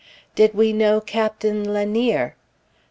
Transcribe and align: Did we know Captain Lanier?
Did 0.33 0.55
we 0.55 0.73
know 0.73 0.99
Captain 0.99 1.63
Lanier? 1.73 2.35